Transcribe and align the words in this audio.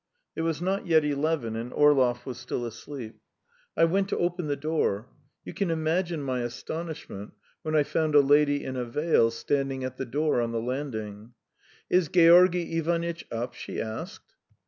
It 0.35 0.41
was 0.41 0.63
not 0.63 0.87
yet 0.87 1.05
eleven, 1.05 1.55
and 1.55 1.71
Orlov 1.71 2.25
was 2.25 2.39
still 2.39 2.65
asleep. 2.65 3.19
I 3.77 3.85
went 3.85 4.09
to 4.09 4.17
open 4.17 4.47
the 4.47 4.55
door. 4.55 5.07
You 5.45 5.53
can 5.53 5.69
imagine 5.69 6.23
my 6.23 6.39
astonishment 6.39 7.33
when 7.61 7.75
I 7.75 7.83
found 7.83 8.15
a 8.15 8.19
lady 8.21 8.63
in 8.65 8.75
a 8.75 8.83
veil 8.85 9.29
standing 9.29 9.83
at 9.83 9.97
the 9.97 10.05
door 10.07 10.41
on 10.41 10.53
the 10.53 10.59
landing. 10.59 11.33
"Is 11.87 12.07
Georgy 12.07 12.75
Ivanitch 12.79 13.27
up?" 13.31 13.53
she 13.53 13.79
asked. 13.79 14.33